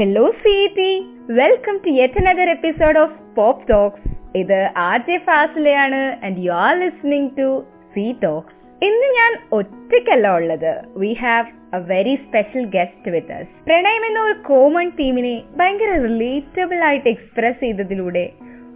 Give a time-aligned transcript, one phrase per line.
[0.00, 6.52] Hello sweetie welcome to yet episode of pop talks ഇത് R J ഫാസിലയാണ് and you
[6.52, 10.84] are listening to see talks ഇന്ന് ഞാൻ ഒറ്റയ്ക്കല്ല ഉള്ളത്.
[10.96, 16.84] We have a very special guest with us പ്രണയം എന്ന ഒരു common തീമിനെ ഭയങ്കര റിലേറ്റബിൾ
[16.84, 18.30] ആയിട്ട് എക്സ്പ്രസ് ചെയ്തതിലൂടെ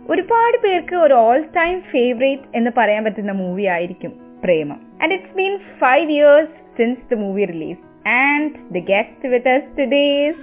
[0.09, 4.12] ഒരുപാട് പേർക്ക് ഒരു ഓൾ ടൈം ഫേവറേറ്റ് എന്ന് പറയാൻ പറ്റുന്ന മൂവി ആയിരിക്കും
[4.45, 4.80] Premam.
[5.02, 10.07] And it's been five years since the movie release And the guest with us today
[10.23, 10.38] is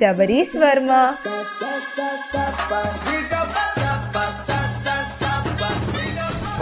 [0.00, 0.92] Shabareesh Varma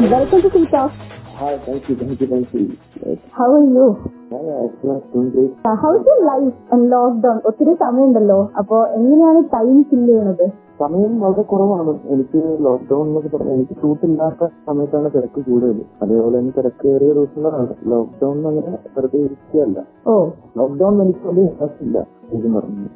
[0.08, 0.92] Welcome to Tea Talk.
[1.34, 2.62] Hi, thank you, thank you, thank you.
[3.00, 3.86] Uh, How are you?
[4.30, 5.52] yeah, excellent, doing great.
[5.64, 7.38] Uh, how is your life in lockdown?
[7.48, 10.46] ഒത്തിരി സമയമുണ്ടല്ലോ അപ്പൊ എങ്ങനെയാണ് time fill ചെയ്യണത്
[10.83, 11.99] സമയം വളരെ കുറവാണ്.
[12.05, 17.73] എനിക്ക് lockdown എന്നൊക്കെ പറഞ്ഞാൽ എനിക്ക് ഷൂട്ടില്ലാത്ത സമയത്താണ് തിരക്ക് കൂടുതൽ അതേപോലെ തന്നെ തിരക്കേറിയ ദിവസങ്ങളാണ്.
[17.85, 19.83] ലോക്ക്ഡൌൺ അങ്ങനെ വെറുതെ ഇരിക്കുകയല്ല.
[20.07, 20.29] ഓ.
[20.57, 22.07] ലോക്ക്ഡൌൺ എനിക്ക് വലിയ ഇൻട്രസ്റ്റ് ഇല്ല.
[22.31, 22.88] ശരിക്കും പറഞ്ഞു.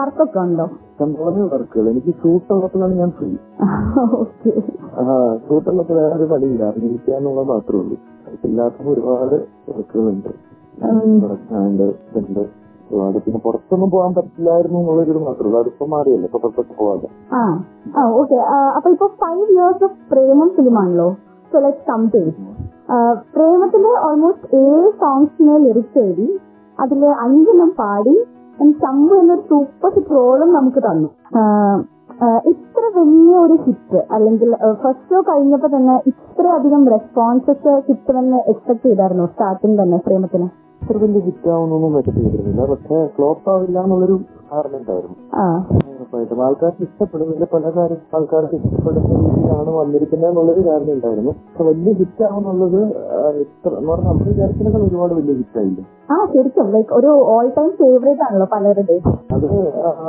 [0.00, 0.66] വർക്കൊക്കെ ഉണ്ടോ?
[0.98, 3.30] സംഭവം വർക്കുകൾ എനിക്ക് ഷൂട്ട് ഉള്ളപ്പോഴാണ് ഞാൻ ഫ്രീ
[5.48, 6.64] ഷൂട്ട് ഉള്ളപ്പോൾ വേറെ ഒരു പണിയില്ല.
[6.64, 7.96] അറിഞ്ഞിരിക്കാന്നുള്ള മാത്രമേ ഉള്ളൂ.
[8.44, 9.34] ഇല്ലാത്തപ്പോൾ ഒരുപാട്
[9.68, 10.28] വർക്കുകളുണ്ട്
[11.52, 12.59] ഉണ്ട്
[13.24, 16.26] പിന്നെ പുറത്തൊന്നും പോകാൻ പറ്റില്ലായിരുന്നു എന്നുള്ളൊരു മാത്രമല്ല അതിപ്പോ മാറിയല്ലോ?
[16.28, 17.08] ഇപ്പൊ പുറത്തൊക്കെ പോവാതെ
[18.20, 18.38] ഓക്കെ.
[18.76, 21.08] അപ്പൊ ഇപ്പൊ five years of Premam film ആണല്ലോ
[21.52, 21.60] സോ
[22.14, 22.22] ടു
[23.34, 26.28] പ്രേമത്തിന്റെ ഓൾമോസ്റ്റ് ഏഴ് സോങ്സിന് ലിറിക്സ് എഴുതി
[26.78, 28.14] അതിൽ അഞ്ചെണ്ണം പാടി
[28.82, 31.08] ചമ്പു എന്നൊരു സൂപ്പർ ഹിറ്റ് റോളും നമുക്ക് തന്നു.
[32.50, 34.50] ഇത്ര വലിയ ഒരു ഹിറ്റ് അല്ലെങ്കിൽ
[34.82, 39.26] ഫസ്റ്റ് ഷോ കഴിഞ്ഞപ്പോ തന്നെ ഇത്രയധികം റെസ്പോൺസസ് കിട്ടുമെന്ന് എക്സ്പെക്ട് ചെയ്തായിരുന്നു?
[39.32, 40.48] സ്റ്റാർട്ടിങ് തന്നെ പ്രേമത്തിന്?
[40.90, 42.62] ഇത്ര വലിയ ഹിറ്റ് ആവുന്നൊന്നും വെച്ചിട്ട് ചെയ്തിരുന്നില്ല.
[42.70, 44.14] പക്ഷെ ഫ്ലോപ്പ് ആവില്ല എന്നുള്ളൊരു
[44.50, 45.16] ധാരണ ഉണ്ടായിരുന്നു.
[45.92, 46.40] ഉറപ്പായിട്ടും.
[46.46, 51.32] ആൾക്കാർക്ക് ഇഷ്ടപ്പെടുന്നില്ല പല കാര്യം ആൾക്കാർക്ക് ഇഷ്ടപ്പെടുന്ന രീതിയിലാണ് വന്നിരിക്കുന്നത് എന്നുള്ളൊരു ധാരണ ഉണ്ടായിരുന്നു.
[51.42, 52.80] പക്ഷെ വലിയ ഹിറ്റ് ആവുന്നുള്ളത്
[53.42, 56.66] ഇത്ര എന്ന് പറഞ്ഞാൽ നമ്മുടെ വിചാരിച്ചതിനേക്കാൾ ഒരുപാട് വലിയ ഹിറ്റ് ആയില്ല ആ ശരിക്കും.
[56.70, 58.96] ലൈക്ക് ഒരു ഓൾ ടൈം ഫേവറേറ്റ് ആണല്ലോ പലരുടെ
[59.34, 59.46] അത്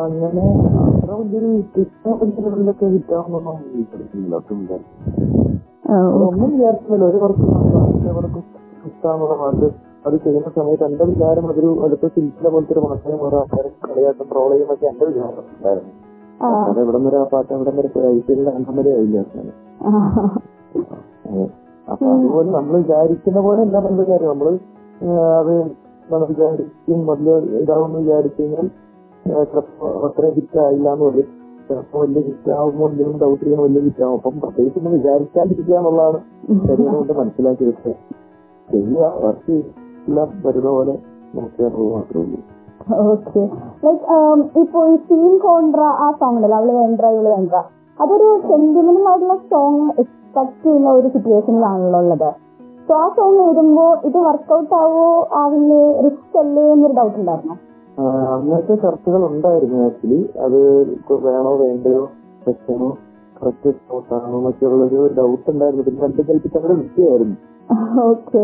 [0.01, 0.45] അങ്ങനെ
[0.87, 1.51] അത്ര വലിയൊരു
[2.39, 3.13] ലെവലിലൊക്കെ ഹിറ്റ്
[3.75, 4.35] വിചാരിക്കുന്നില്ല.
[4.35, 4.65] ഒട്ടും
[5.91, 5.95] ഓ.
[6.25, 7.05] ഒന്നും വിചാരിക്കുന്നില്ല.
[7.05, 7.47] ഒരു കുറച്ച്
[8.09, 8.43] എവർക്കും
[8.85, 9.69] ഇഷ്ടമാണെന്നുള്ള പാട്ട്
[10.05, 14.49] അത് ചെയ്യുന്ന സമയത്ത് എന്റെ വിചാരം അതൊരു അടുത്ത സിൽസില പോലത്തെ ഒരു മാസം മാറാൻ ആൾക്കാരും കളിയാക്കും ട്രോൾ
[14.53, 15.91] ചെയ്യുന്നൊക്കെ എന്റെ വിചാരം ഉണ്ടായിരുന്നു.
[16.67, 19.17] അത് ഇവിടെ വരെ ആ പാട്ട് ഇവിടെ വരെ പോയി ഐ പി എല്ലിന്റെ അന്തം വരെ ആയില്ല.
[21.87, 24.47] അപ്പൊ അതുപോലെ നമ്മൾ വിചാരിക്കുന്ന പോലെ അല്ല നല്ല കാര്യം നമ്മൾ
[25.39, 25.53] അത്
[26.05, 28.67] നമ്മൾ വിചാരിക്കും വലിയ ഇതാവുമെന്ന് വിചാരിച്ചു കഴിഞ്ഞാൽ
[29.45, 31.29] ചിലപ്പോ അത്ര ഹിറ്റ് ആയില്ല എന്ന് പറയും.
[31.67, 34.17] ചിലപ്പോ വലിയ ഹിറ്റ് ആവുമ്പോൾ എന്തെങ്കിലും ഡൗട്ട് ചെയ്യുന്ന വലിയ ഹിറ്റ് ആവും.
[34.19, 36.19] അപ്പം പ്രത്യേകിച്ച് ഒന്ന് വിചാരിക്കാതിരിക്കുക എന്നുള്ളതാണ്
[36.69, 37.91] ശരീരം കൊണ്ട് മനസ്സിലാക്കിയത്.
[38.69, 39.55] ചെയ്യുക വർക്ക്
[40.07, 40.95] എല്ലാം വരുന്ന പോലെ
[41.35, 41.63] നമുക്ക്
[41.93, 42.39] മാത്രമേ ഉള്ളൂ.
[43.11, 43.41] ഓക്കെ
[43.83, 44.03] ലൈക്ക്
[44.61, 47.55] ഇപ്പൊ ഈ സീൻ കോൺട്ര ആ സോങ് ഉണ്ടല്ലോ അവൾ വേണ്ട ഇവൾ വേണ്ട
[47.97, 52.29] അതൊരു സെന്റിമെന്റൽ ആയിട്ടുള്ള സോങ് എക്സ്പെക്ട് ചെയ്യുന്ന ഒരു സിറ്റുവേഷനിലാണല്ലോ ഉള്ളത്.
[52.87, 55.05] സോ ആ സോങ് എഴുതുമ്പോ ഇത് വർക്ക്ഔട്ട് ആവോ
[55.41, 57.55] ആവില്ലേ റിസ്ക് അല്ലേ എന്നൊരു ഡൗട്ട് ഉണ്ടായിരുന്നു?
[58.33, 60.59] അങ്ങനത്തെ ചർച്ചകൾ ഉണ്ടായിരുന്നു ആക്ച്വലി അത്
[61.27, 62.03] വേണോ വേണ്ടയോ
[62.47, 62.89] വെക്കണോ
[63.37, 65.85] കറക്റ്റ് സ്പോട്ടാണോ എന്നൊക്കെയുള്ളൊരു ഡൗട്ട് ഉണ്ടായിരുന്നു.
[65.87, 67.37] പിന്നെ രണ്ട് കൽപ്പിച്ച് വിൽക്കുകയായിരുന്നു
[68.05, 68.43] ഓക്കെ.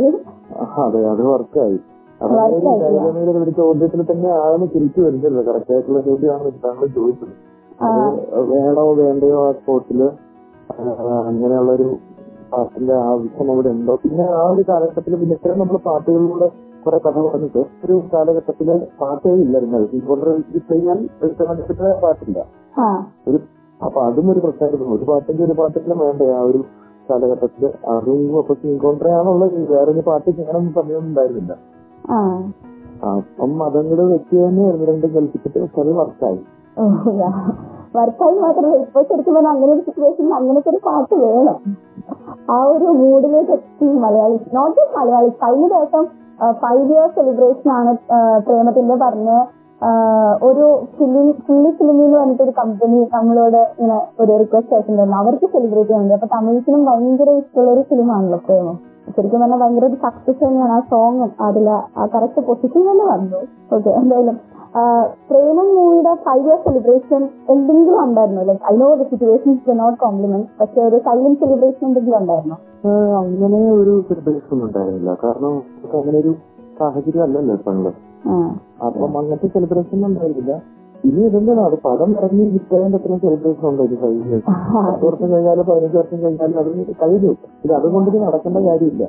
[0.83, 1.78] അതെ അത് വർക്കായി.
[2.22, 7.33] അതായത് ഒരു ചോദ്യത്തിൽ തന്നെയാണ് തിരിച്ചു വരുന്നത് കറക്റ്റ് ആയിട്ടുള്ള ചോദ്യമാണ് താങ്കൾ ചോദിച്ചത്.
[8.51, 10.00] വേണോ വേണ്ടയോ ആ സ്പോട്ടിൽ
[11.28, 11.88] അങ്ങനെയുള്ളൊരു
[12.51, 13.94] പാട്ടിന്റെ ആവശ്യം അവിടെ ഉണ്ടോ?
[14.03, 16.47] പിന്നെ ആ ഒരു കാലഘട്ടത്തിൽ പിന്നെ ഇത്രയും നമ്മൾ പാട്ടുകളിലൂടെ
[16.85, 18.67] കുറെ കഥ പറഞ്ഞിട്ട് ഒരു കാലഘട്ടത്തിൽ
[18.99, 20.34] പാട്ടേ ഇല്ലായിരുന്നു ഇതുപോലെ
[20.69, 20.99] കഴിഞ്ഞാൽ
[21.41, 22.38] കാലഘട്ടത്തിലെ പാട്ടില്ല.
[23.28, 23.38] ഒരു
[23.81, 24.88] അപ്പൊ അതും ഒരു പ്രശ്നമായിരുന്നു.
[24.95, 26.59] ഒരു പാട്ടിന്റെ ഒരു പാട്ടെങ്കിലും വേണ്ട ആ ഒരു
[27.09, 31.53] കാലഘട്ടത്തിൽ അതും അപ്പൊ സീൻകോൺട്രയാണുള്ളത് വേറെ ഒരു പാട്ട് ചെയ്യണം സമയമൊന്നും ഉണ്ടായിരുന്നില്ല.
[33.16, 36.40] അപ്പം അതങ്ങൾ വെച്ച് തന്നെയായിരുന്നു രണ്ടും കൽപ്പിച്ചിട്ട് പക്ഷെ അത് വർക്കായി
[37.97, 41.57] വർക്കായി മാത്രമല്ല ഇപ്പൊ ശരിക്കും അങ്ങനെ ഒരു സിറ്റുവേഷനിൽ അങ്ങനത്തെ ഒരു പാട്ട് വേണം.
[42.56, 44.38] ആ ഒരു മൂഡിലേക്ക് എത്തി മലയാളി.
[44.56, 46.03] നോട്ട് ജസ്റ്റ് മലയാളി കഴിഞ്ഞ ദിവസം
[46.63, 47.91] ഫൈവ് ഇയർ സെലിബ്രേഷൻ ആണ്
[48.47, 49.38] പ്രേമത്തിന്റെ പറഞ്ഞ്
[50.48, 50.68] ഒരു
[50.98, 55.18] ഫിലിം ഫുള്ളി ഫിലിമിൽ എന്ന് പറഞ്ഞിട്ട് ഒരു കമ്പനി നമ്മളോട് ഇങ്ങനെ ഒരു റിക്വസ്റ്റ് അയച്ചിട്ടുണ്ടായിരുന്നു.
[55.24, 58.78] അവർക്ക് സെലിബ്രേറ്റ് ചെയ്യാൻ അപ്പൊ തമിഴ്സിനും ഭയങ്കര ഇഷ്ടമുള്ള ഒരു ഫിലിമാണല്ലോ പ്രേമം
[59.16, 60.74] ശരിക്കും പറഞ്ഞാൽ ഭയങ്കര ഒരു സക്സസ് തന്നെയാണ്.
[60.78, 63.40] ആ സോങ്ങും അതിൽ ആ കറക്റ്റ് പൊസിഷൻ തന്നെ വന്നു.
[63.76, 64.38] ഓക്കെ എന്തായാലും
[65.30, 67.22] പ്രേമം മൂവിയുടെ ഫൈവ് ഇയർ സെലിബ്രേഷൻ
[67.53, 68.41] എന്തെങ്കിലും ഉണ്ടായിരുന്നു?
[68.50, 72.58] Like I know the situation not compliment പക്ഷെ ഒരു സൈലന്റ് സെലിബ്രേഷൻ എന്തെങ്കിലും ഉണ്ടായിരുന്നു?
[73.22, 75.14] അങ്ങനെ ഒരു സെലിബ്രേഷൻ ഉണ്ടായിരുന്നില്ല.
[75.23, 75.56] കാരണം
[76.00, 76.34] അങ്ങനെ ഒരു
[76.82, 77.94] സാഹചര്യം അല്ലല്ലോ
[78.88, 80.53] അപ്പം അങ്ങനത്തെ സെലിബ്രേഷൻ ഉണ്ടായിരുന്നില്ല.
[81.08, 81.62] ഇനി ഇതെന്താണ്?
[81.68, 84.46] അത് പടം ഇറങ്ങി കിട്ടാൻ പറ്റുന്ന സെലിബ്രേഷൻ ഉണ്ടോ ഇത് ഫൈവ് ഇയേഴ്സ്
[84.88, 86.70] പത്ത് വർഷം കഴിഞ്ഞാലും പതിനഞ്ച് വർഷം കഴിഞ്ഞാലും അത്
[87.02, 87.34] കഴിഞ്ഞു.
[87.66, 89.03] ഇത് അതുകൊണ്ട് ഇത് നടക്കേണ്ട കാര്യമില്ല.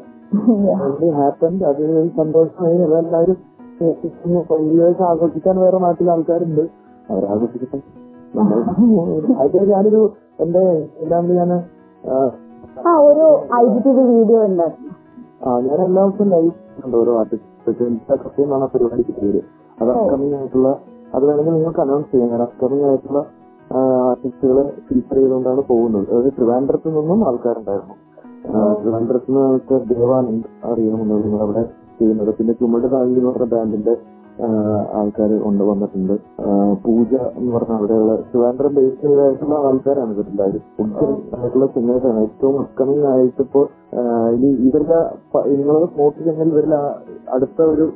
[1.18, 1.82] ഹാപ്പൻ അത്
[2.18, 3.38] സന്തോഷമായി എല്ലാവരും
[4.50, 6.64] ഫൈവ് ഇയേഴ്സ് ആഘോഷിക്കാൻ വേറെ നാട്ടിലെ ആൾക്കാരുണ്ട്.
[7.10, 7.80] അവരാഘോഷിക്കട്ടെ
[9.42, 10.00] അത് ഞാനൊരു
[10.44, 10.64] എന്റെ
[11.02, 11.52] എല്ലാം ഞാൻ
[12.88, 13.26] ആ ഒരു
[13.58, 14.66] I G T V video ഉണ്ട്
[15.46, 16.50] ആ ഞാൻ എല്ലാ ദിവസവും ലൈവ്
[16.84, 17.72] ഉണ്ട് ഓരോ ആർട്ടിസ്റ്റ്
[18.64, 19.40] ആ പരിപാടിക്ക് പേര്
[19.82, 20.68] അത് അപ്കമിങ് ആയിട്ടുള്ള
[21.14, 22.30] അത് വേണമെങ്കിൽ നിങ്ങൾക്ക് അനൗൺസ് ചെയ്യാം.
[22.30, 23.20] ഞാൻ അപ്കമിങ് ആയിട്ടുള്ള
[24.08, 26.06] ആർട്ടിസ്റ്റുകളെ ഫീച്ചർ ചെയ്തുകൊണ്ടാണ് പോകുന്നത്.
[26.10, 27.96] അതായത് ട്രിവാൻഡ്രത്ത് നിന്നും ആൾക്കാരുണ്ടായിരുന്നു.
[28.82, 31.62] ട്രിവാൻഡ്രത്ത് നിന്ന് ദേവാനന്ദ് അറിയാമെന്ന് നിങ്ങൾ അവിടെ
[31.98, 32.30] ചെയ്യുന്നത്.
[32.38, 32.86] പിന്നെ ചുമട്
[33.20, 33.94] എന്ന് പറഞ്ഞ ബാൻഡിന്റെ
[34.98, 36.14] ആൾക്കാർ കൊണ്ട് വന്നിട്ടുണ്ട്
[36.84, 40.62] പൂജ എന്ന് പറഞ്ഞ അവിടെയുള്ള ട്രിവാൻഡ്രം ബേസ് ചെയ്തായിട്ടുള്ള ആൾക്കാരാണ് ഇവരെല്ലാവരും.
[41.38, 43.66] ആയിട്ടുള്ള സിംഗേഴ്സാണ് ഏറ്റവും അപ്കമിങ് ആയിട്ട് ഇപ്പോൾ
[44.34, 45.00] ഇനി ഇവരുടെ
[45.58, 46.74] നിങ്ങൾ നോക്കി കഴിഞ്ഞാൽ ഇവരിൽ
[47.36, 47.86] അടുത്ത ഒരു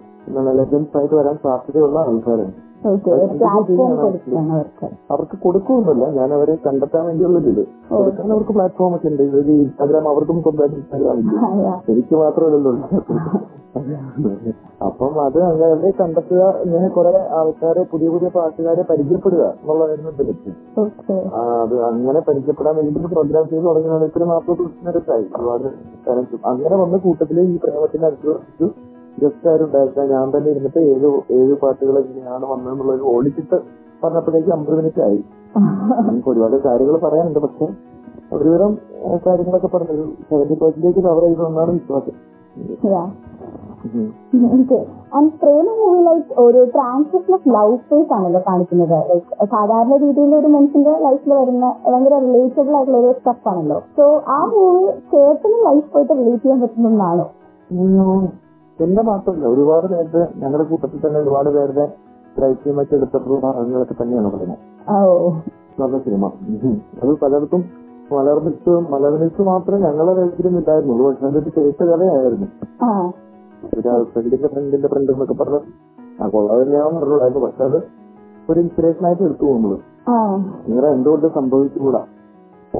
[0.58, 2.52] ലെജൻസ് ആയിട്ട് വരാൻ സാധ്യതയുള്ള ആൾക്കാരാണ്.
[5.12, 5.36] അവർക്ക്?
[5.42, 7.64] കൊടുക്കുന്നില്ല ഞാൻ അവരെ കണ്ടെത്താൻ വേണ്ടിയുള്ള ഇത്.
[7.90, 9.22] കൊടുക്കാൻ അവർക്ക് പ്ലാറ്റ്ഫോം ഒക്കെ ഉണ്ട്.
[9.22, 11.90] ഇൻസ്റ്റാഗ്രാം അവർക്കും സ്വന്തമായിട്ട് ഇൻസ്റ്റാഗ്രാം ഉണ്ട്.
[11.92, 12.72] എനിക്ക് മാത്രമല്ലല്ലോ.
[14.86, 20.56] അപ്പം അത് അങ്ങനെ കണ്ടെത്തുക ഇങ്ങനെ കുറെ ആൾക്കാരെ പുതിയ പുതിയ പാട്ടുകാരെ പരിചയപ്പെടുക എന്നുള്ളതായിരുന്നു ലക്ഷ്യം.
[21.62, 25.68] അത് അങ്ങനെ പരിചയപ്പെടാൻ വേണ്ടി പ്രോഗ്രാം ചെയ്ത് തുടങ്ങിയാണ് ഇപ്പൊ നാൽപ്പത് ദിവസത്തിനടുത്തായി ഒരുപാട്.
[26.44, 28.68] അങ്ങനെ വന്ന കൂട്ടത്തിൽ ഈ പ്രേമത്തിന്റെ അടുത്ത്
[29.22, 31.08] ജസ്റ്റ് ആരും ഉണ്ടായിരുന്ന ഞാൻ തന്നെ ഇരുന്നിട്ട് ഏഴ്
[31.38, 32.44] ഏഴ് പാട്ടുകൾ എങ്ങനെയാണ്
[32.90, 33.58] ഒരു ഓടിച്ചിട്ട്
[34.04, 35.20] പറഞ്ഞപ്പോഴേക്ക് അമ്പത് മിനിറ്റ് ആയി
[36.06, 37.38] നമുക്ക് ഒരുപാട് കാര്യങ്ങൾ പറയാനുണ്ട്.
[37.38, 37.66] പക്ഷെ
[38.36, 38.72] ഒരുവിധം
[39.26, 39.92] കാര്യങ്ങളൊക്കെ പറഞ്ഞത്.
[39.96, 42.16] ഒരു സെവന്റി പെർസെന്റേജ് കവർ ചെയ്തതെന്നാണ് വിശ്വാസം.
[45.14, 49.10] ആൻഡ് പ്രേമ മൂവി ലൈക്ക് ഒരു ട്രാൻസിഷൻ ഓഫ് ലവ് ഫേസ് ആണല്ലോ കാണിക്കുന്നത്.
[49.10, 53.82] ലൈക്ക് സാധാരണ രീതിയിൽ ഒരു മനുഷ്യന്റെ ലൈഫിൽ വരുന്ന ഭയങ്കര റിലേറ്റബിൾ ആയിട്ടുള്ള ഒരു സ്റ്റഫ് ആണല്ലോ.
[53.96, 57.30] സോ ആ മൂവി ചേട്ടന് ലൈഫ് പോയിട്ട് റിലേറ്റ് ചെയ്യാൻ പറ്റുന്നതാണോ.
[58.80, 61.92] എന്റെ മാത്രമല്ല ഒരുപാട് പേരുടെ ഞങ്ങളുടെ കൂട്ടത്തിൽ തന്നെ ഒരുപാട് പേരുടെ
[62.38, 64.58] ലൈഫ് മറ്റെടുത്തിട്ടുള്ള തന്നെയാണ് പറയുന്നത്.
[66.04, 66.26] സിനിമ.
[67.02, 67.64] അത് പലർക്കും
[68.12, 71.10] മലർമിച്ച് മലർമിച്ച് മാത്രമേ ഞങ്ങളുടെ ലൈഫിലും ഇല്ലായിരുന്നുള്ളൂ.
[71.10, 72.46] പക്ഷെ അതൊരു കേട്ട് കഥയായിരുന്നു.
[72.82, 73.12] ആ.
[73.70, 73.80] ഒരു
[74.12, 75.60] ഫ്രണ്ടിന്റെ ഫ്രണ്ടിന്റെ ഫ്രണ്ട് എന്നൊക്കെ പറഞ്ഞ്
[76.18, 77.78] ആ കൊള്ളാതെ തന്നെയാണെന്ന് പറഞ്ഞുള്ളായിരുന്നു പക്ഷെ അത്
[78.48, 79.76] ഒരു ഇൻസ്പിറേഷൻ ആയിട്ട് എടുത്തു പോകുന്നത്
[80.06, 82.00] നിങ്ങളെ ഇങ്ങനെ എന്തുകൊണ്ട് സംഭവിച്ചുകൂടാ?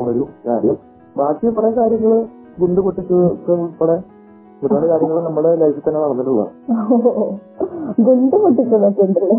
[0.02, 0.76] ഒരു കാര്യം.
[1.16, 2.12] ബാക്കി കുറെ കാര്യങ്ങൾ
[2.58, 3.14] ഗുണ്ട് പൊട്ടിച്ച്
[3.54, 3.96] ഉൾപ്പെടെ
[4.62, 6.42] ഒരുപാട് കാര്യങ്ങൾ നമ്മുടെ ലൈഫിൽ തന്നെ നടന്നിട്ടുള്ള
[8.06, 9.36] ഗുണ്ട് പൊട്ടിച്ചതൊക്കെ ഉണ്ടല്ലേ?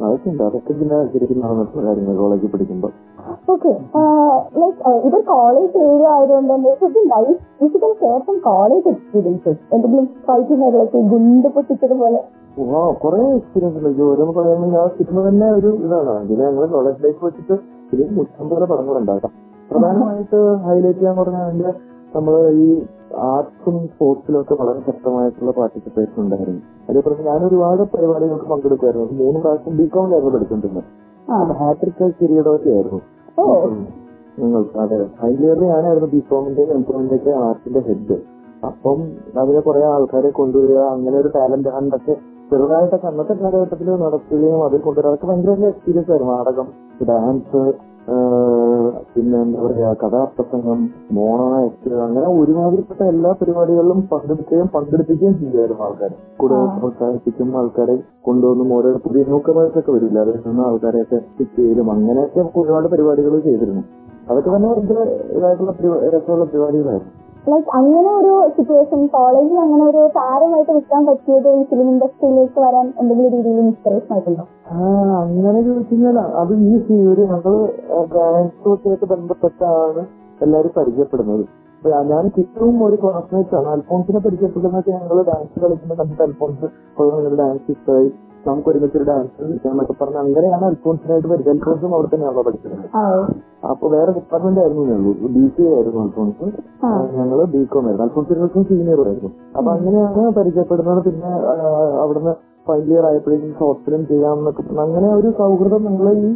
[0.00, 0.42] അതൊക്കെ ഉണ്ട്.
[0.42, 2.92] അതൊക്കെ പിന്നെ ശരിക്കും നടന്നിട്ടുള്ള കാര്യങ്ങൾ കോളേജിൽ പഠിക്കുമ്പോൾ
[3.50, 3.72] ഓക്കെ
[4.60, 6.72] ലൈക്ക് ഇത് കോളേജ് ഏരിയ ആയതുകൊണ്ട് തന്നെ
[7.12, 12.20] life physical share college experiences എന്തെങ്കിലും ഫൈറ്റിംഗ് ഗുണ്ട് പൊട്ടിച്ചതുപോലെ.
[12.76, 13.90] ആ കുറെ എക്സ്പീരിയൻസ് ഉണ്ട്.
[13.98, 16.14] ജോലി ഓരോന്ന് പറയുമ്പോൾ ഞാൻ സിനിമ തന്നെ ഒരു ഇതാണ്.
[16.26, 17.56] ഇതിനെ ഞങ്ങൾ കോളേജ് ലൈഫ് വെച്ചിട്ട്
[17.90, 19.32] പോലെ പടങ്ങൾ പടങ്ങളുണ്ടാക്കാം
[19.70, 21.74] പ്രധാനമായിട്ട് ഹൈലൈറ്റ് ചെയ്യാൻ പറഞ്ഞാൽ
[22.14, 22.68] നമ്മൾ ഈ
[23.32, 26.62] ആർട്സും സ്പോർട്സിലും ഒക്കെ വളരെ ശക്തമായിട്ടുള്ള പാർട്ടിസിപ്പേഷൻ ഉണ്ടായിരുന്നു.
[26.88, 29.06] അതേപോലെ ഞാൻ ഒരുപാട് പരിപാടികൾക്ക് പങ്കെടുക്കുമായിരുന്നു.
[29.20, 30.36] മൂന്ന് പ്രാവശ്യം ബികോം ലെവൽ
[31.38, 33.00] അപ്പൊ ഹാട്രിക് കിരീടമൊക്കെ ആയിരുന്നു.
[33.38, 33.44] ഓ.
[34.38, 34.96] നിങ്ങൾ അതെ
[35.66, 38.16] ഞാനായിരുന്നു ബികോമിന്റെ എംപ്ലോയിന്റെ ഒക്കെ ആർട്ടിന്റെ ഹെഡ്
[38.62, 38.98] അപ്പം
[39.40, 42.14] അതിലെ കുറെ ആൾക്കാരെ കൊണ്ടുവരിക അങ്ങനെ ഒരു ടാലന്റ് ഹണ്ടൊക്കെ
[42.50, 46.68] ചെറുതായിട്ടൊക്കെ അന്നത്തെ കാലഘട്ടത്തിൽ നടത്തുകയും അതിൽ കൊണ്ടുവരാൻ അതൊക്കെ ഭയങ്കര വലിയ എക്സ്പീരിയൻസ് ആയിരുന്നു നാടകം
[47.08, 47.62] ഡാൻസ്
[49.14, 56.16] പിന്നെ എന്താ പറയാ കഥാപ്രസംഗം മോണോ ആക്ട് അങ്ങനെ ഒരുമാതിരിപ്പെട്ട എല്ലാ പരിപാടികളിലും പങ്കെടുക്കുകയും പങ്കെടുപ്പിക്കുകയും ചെയ്യുമായിരുന്നു ആൾക്കാരെ.
[56.36, 60.18] കൂടുതൽ പ്രോത്സാഹിപ്പിക്കും ആൾക്കാരെ കൊണ്ടുവന്നും ഓരോ പുതിയ ന്യൂക്കമേഴ്സൊക്കെ വരില്ല.
[60.20, 61.18] അതിൽ നിന്ന് ആൾക്കാരെയൊക്കെ
[61.56, 63.82] ചെയ്യലും അങ്ങനെയൊക്കെ ഒരുപാട് പരിപാടികൾ ചെയ്തിരുന്നു.
[64.30, 65.00] അതൊക്കെ തന്നെ ഭയങ്കര
[65.30, 65.72] ഇതായിട്ടുള്ള
[66.16, 67.29] രസമുള്ള പരിപാടികളായിരുന്നു.
[67.44, 73.32] ലൈക്ക് അങ്ങനെ ഒരു സിറ്റുവേഷൻ കോളേജിൽ അങ്ങനെ ഒരു താരമായിട്ട് നിൽക്കാൻ പറ്റിയത് ഈ ഫിലിം ഇൻഡസ്ട്രിയിലേക്ക് വരാൻ എന്തെങ്കിലും
[73.34, 74.44] രീതിയിൽ ഇൻസ്പിറേഷൻ ആയിട്ടുണ്ടോ?
[75.20, 76.52] അങ്ങനെ ചോദിച്ചാൽ അത്
[76.94, 77.54] ഈ ഒരു ഞങ്ങൾ
[78.14, 80.02] ഡാൻസുമായിട്ട് ബന്ധപ്പെട്ടാണ്
[80.40, 81.44] എല്ലാരും പരിചയപ്പെടുന്നത്.
[82.12, 83.68] ഞാൻ ചുറ്റും ഒരു ക്ലാസ്മേറ്റ് ആണ്.
[83.74, 86.66] അൽഫോൺസിനെ പരിചയപ്പെടുന്നത് ഞങ്ങൾ ഡാൻസ് കളിക്കുമ്പോൾ കണ്ടിട്ട് അൽഫോൺസ്
[87.42, 88.10] ഡാൻസ് ഇഷ്ടമായി.
[88.46, 89.72] നമുക്ക് ഒരുമിച്ച് ഒരു ഡാൻസ് ഞാൻ
[90.02, 92.42] പറഞ്ഞ് അങ്ങനെയാണ് അൽഫോൺസിനായിട്ട് പരിചയം അൽഫോൺസും അവിടെ തന്നെയാണല്ലോ
[93.00, 93.02] ആ
[93.62, 94.82] അപ്പൊ വേറെ ഡിപ്പാർട്ട്മെന്റ് ആയിരുന്നു
[95.34, 96.46] ബി സി ആയിരുന്നു അൽഫോൺസ്.
[97.18, 98.04] ഞങ്ങൾ ബി കോം ആയിരുന്നു.
[98.06, 99.30] അൽഫോൺസിനും സീനിയർ ആയിരുന്നു.
[99.56, 101.00] അപ്പൊ അങ്ങനെയാണ് പരിചയപ്പെടുന്നത്.
[101.08, 101.32] പിന്നെ
[102.02, 102.32] അവിടുന്ന്
[102.68, 106.30] ഫൈനൽ ഇയർ ആയപ്പോഴേക്കും ഹോസ്റ്റലും ചെയ്യാമെന്നൊക്കെ അങ്ങനെ ഒരു സൗഹൃദം ഞങ്ങളെ ഈ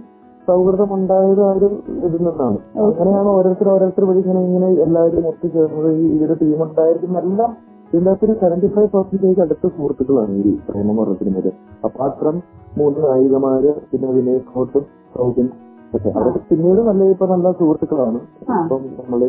[0.49, 1.69] സൗഹൃദം ഉണ്ടായത് ആ ഒരു
[2.07, 2.59] ഇതിൽ നിന്നാണ്.
[2.81, 7.52] അങ്ങനെയാണ് ഓരോരുത്തർ ഓരോരുത്തർ വഴി ഇങ്ങനെ ഇങ്ങനെ എല്ലാവരും ഒത്തുചേർന്നത് ഈ ഒരു ടീം ഉണ്ടായിരിക്കുന്ന എല്ലാം
[7.93, 11.49] ഇതിനകത്ത് ഒരു സെവന്റി ഫൈവ് പെർസെന്റേജ് അടുത്ത സുഹൃത്തുക്കളാണ് ഈ പ്രേമം പറഞ്ഞ സിനിമയിൽ
[11.85, 12.37] അപ്പാർട്ട് ഫ്രം
[12.78, 14.85] മൂന്ന് നായികമാര് പിന്നെ വിനയ് ഫോർട്ടും
[15.16, 15.49] സൗജൻ
[15.96, 18.20] ഒക്കെ അവരൊക്കെ പിന്നീട് നല്ല ഇപ്പൊ നല്ല സുഹൃത്തുക്കളാണ്.
[18.42, 19.20] ഇപ്പം നമ്മൾ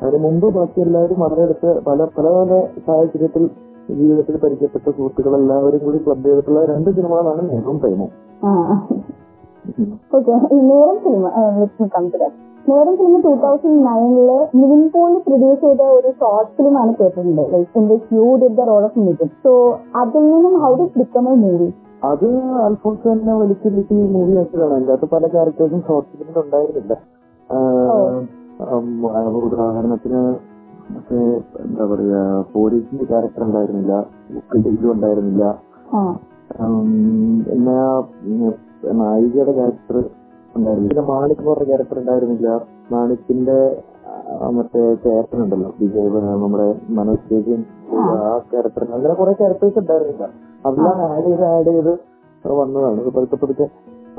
[0.00, 3.44] അതിന് മുമ്പ് ബാക്കി എല്ലാവരും അതിനടുത്ത് പല പല പല സാഹചര്യത്തിൽ
[3.98, 8.10] ജീവിതത്തിൽ പരിചയപ്പെട്ട സുഹൃത്തുക്കൾ എല്ലാവരും കൂടി ക്ലബ് ചെയ്തിട്ടുള്ള രണ്ട് സിനിമകളാണ് നേരവും പ്രേമം.
[10.16, 10.34] ഓക്കെ.
[10.54, 11.24] ഈ Neram cinema
[12.66, 12.94] Neram
[13.24, 14.30] two thousand നയനിൽ
[14.60, 17.42] Nivin Pauly produce ചെയ്ത ഒരു ഷോർട്ട് ഫിലിം ആണ് കേട്ടിട്ടുണ്ട്.
[17.54, 17.86] Like in
[18.42, 19.52] did the role of Midhun so
[20.02, 21.68] അതിൽ നിന്നും how this become a movie
[22.10, 22.28] അത്
[22.66, 24.72] അൽഫോൺസ് തന്നെ വലിച്ചിരുത്തി മൂവി ആക്കിയതാണ്.
[24.76, 26.94] അതിന്റെ അകത്ത് പല ക്യാരക്ടേഴ്സും ഷോർട്ട് ഫിലിമിൽ ഉണ്ടായിരുന്നില്ല.
[29.48, 30.22] ഉദാഹരണത്തിന്
[31.64, 32.22] എന്താ പറയാ
[32.54, 33.94] പോലീസിന്റെ ക്യാരക്ടർ ഉണ്ടായിരുന്നില്ല.
[34.66, 35.44] ഡിഗ്രി ഉണ്ടായിരുന്നില്ല.
[37.48, 37.76] പിന്നെ
[39.02, 39.96] നായികയുടെ ക്യാരക്ടർ
[40.56, 41.00] ഉണ്ടായിരുന്നില്ല.
[41.12, 42.48] മാണിക്ക് മാണിക് പറഞ്ഞ ക്യാരക്ടർ ഉണ്ടായിരുന്നില്ല.
[42.94, 43.58] മാണിക്കിന്റെ
[44.56, 45.70] മറ്റേ ക്യാരക്ടർ ഉണ്ടല്ലോ.
[45.80, 46.10] വിജയ്
[46.42, 46.66] നമ്മുടെ
[46.98, 47.62] മനോജ് ചേച്ചിയും
[47.98, 48.02] ആ.
[48.50, 50.24] ക്യാരക്ടർ അങ്ങനെ കുറെ ക്യാരക്ടേഴ്സ് ഉണ്ടായിരുന്നില്ല
[50.66, 51.92] അതെല്ലാം ആഡ് ചെയ്ത് ആഡ് ചെയ്ത്
[52.44, 53.00] വന്നതാണ്.
[53.16, 53.66] പതുക്കെ പതുക്കെ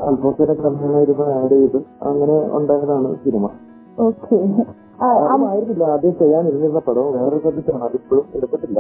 [0.08, 3.46] അൽഫോസിനെ ക്രമേണായിരുന്നു ആഡ് ചെയ്ത് അങ്ങനെ ഉണ്ടായതാണ് സിനിമ
[5.48, 5.84] ആയിരുന്നില്ല.
[5.94, 8.80] ആദ്യം ചെയ്യാനിരുന്നിരുന്ന പടം വേറൊരു സബ്ജക്റ്റാണ് അതിപ്പോഴും എടുത്തിട്ടില്ല.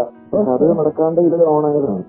[0.53, 2.03] അത് നടക്കാണ്ട് ഇത് ഓൺ ആയതാണ്.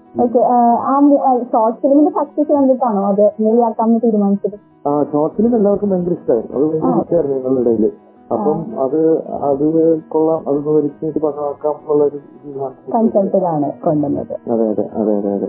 [1.52, 3.25] ഷോർട്ട് ഫിലിമിന്റെ സക്സസ് കണ്ടിട്ടാണോ അത്?
[3.44, 4.56] മൂവി ആക്കാമെന്ന് തീരുമാനിച്ചത്?
[4.88, 7.86] ആ ഷോർട്ട് ഫിലിം എല്ലാവർക്കും ഭയങ്കര ഇഷ്ടമായിരുന്നു അത് ഭയങ്കര ഇഷ്ടമായിരുന്നു ഞങ്ങളുടെ ഇടയിൽ
[8.35, 8.99] അപ്പം അത്
[9.49, 9.64] അത്
[10.12, 10.40] കൊള്ളാം.
[10.49, 14.33] അത് വിവരിച്ച് പറഞ്ഞാക്കാം എന്നുള്ള ഒരു തീരുമാനം കൺസൾട്ടിലാണ് കൊണ്ടുവന്നത്.
[14.52, 15.49] അതെ അതെ അതെ അതെ അതെ.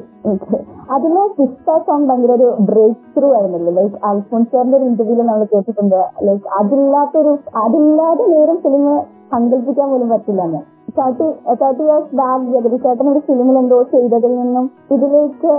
[0.96, 3.72] അതിലെ സിസ്റ്റർ സോങ് ഭയങ്കര ഒരു ബ്രേക്ക് ത്രൂ ആയിരുന്നല്ലോ.
[3.80, 6.00] ലൈക്ക് അൽഫോൺസ് സാറിന്റെ ഒരു ഇന്റർവ്യൂൽ നമ്മൾ കേട്ടിട്ടുണ്ട്.
[6.28, 8.86] ലൈക്ക് അതില്ലാത്തൊരു അതില്ലാതെ നേരം ഫിലിം
[9.34, 10.62] സങ്കല്പിക്കാൻ പോലും പറ്റില്ലെന്ന്.
[10.98, 11.26] Thirty
[11.62, 14.66] thirty years back Jagathy ചേട്ടൻ ഒരു ഫിലിമിൽ എന്തോ ചെയ്തതിൽ നിന്നും
[14.96, 15.52] ഇതിലേക്ക്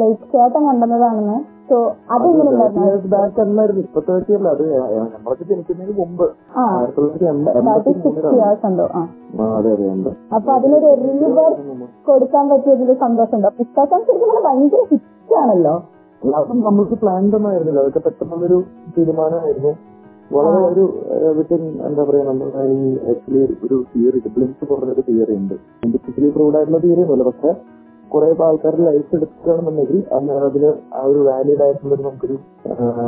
[0.00, 1.36] ലൈക്ക് ചേട്ടൻ കൊണ്ടുവന്നതാണെന്ന്
[1.68, 1.76] സോ
[2.14, 2.50] അതെങ്ങനെ
[3.12, 3.40] ബാക്ക്
[3.82, 4.00] ഇപ്പൊ
[4.52, 4.64] അത്
[5.14, 6.26] നമ്മളൊക്കെ ജനിക്കുന്നതിന് മുമ്പ്.
[6.64, 7.26] ആയിരത്തി തൊള്ളായിരത്തി
[10.36, 11.50] അപ്പൊ അതിനൊരു റിലീവർ
[12.08, 13.50] കൊടുക്കാൻ പറ്റിയതിൽ സന്തോഷമുണ്ടോ?
[13.58, 15.74] പുസ്തകം ശരിക്കും ഭയങ്കര ഹിറ്റ് ആണല്ലോ.
[16.38, 17.80] അതും നമ്മൾക്ക് പ്ലാൻ ഒന്നും ആയിരുന്നില്ല.
[17.80, 18.58] അതൊക്കെ പെട്ടെന്നുള്ളൊരു
[18.96, 19.72] തീരുമാനമായിരുന്നു.
[20.34, 20.84] വളരെ ഒരു
[21.36, 22.78] വിത്തിൻ എന്താ പറയാ നമ്മുടെ ഈ
[23.10, 25.54] ആക്ച്വലി ഒരു തിയറി ബ്ലിംസ് പറഞ്ഞൊരു തിയറി ഉണ്ട്.
[26.36, 27.24] പ്രൂവ് ആയിട്ടുള്ള തിയറി ഒന്നുമല്ല.
[27.30, 27.50] പക്ഷെ
[28.12, 32.36] കുറെ ആൾക്കാരുടെ ലൈഫ് എടുക്കുകയാണെന്നുണ്ടെങ്കിൽ അതിന് ആ ഒരു വാലിഡ് ആയിട്ടുള്ള നമുക്കൊരു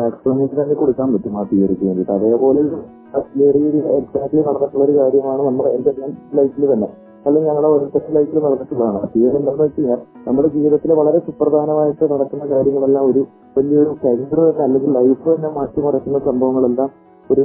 [0.09, 2.13] എക്സ്പ്ലനേഷൻ തന്നെ കൊടുക്കാൻ പറ്റും ആ തിയറിക്ക് വേണ്ടിയിട്ട്.
[2.19, 2.63] അതേപോലെ
[3.35, 3.63] തിയറി
[3.99, 5.93] എക്സാക്ട്ലി നടന്നിട്ടുള്ള ഒരു കാര്യമാണ് നമ്മുടെ എന്റെ
[6.39, 6.89] ലൈഫിൽ തന്നെ.
[7.27, 8.99] അല്ലെങ്കിൽ ഞങ്ങളുടെ ഓരോരുത്തരുടെ ലൈഫിൽ നടന്നിട്ടുള്ളതാണ്.
[9.15, 13.23] തിയറി എന്താണെന്ന് വെച്ച് കഴിഞ്ഞാൽ നമ്മുടെ ജീവിതത്തിൽ വളരെ സുപ്രധാനമായിട്ട് നടക്കുന്ന കാര്യങ്ങളെല്ലാം ഒരു
[13.57, 16.91] വലിയൊരു കരിയർ തന്നെ അല്ലെങ്കിൽ ലൈഫ് തന്നെ മാറ്റിമറിക്കുന്ന സംഭവങ്ങളെല്ലാം
[17.31, 17.41] ഒരു